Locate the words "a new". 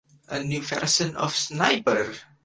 0.29-0.63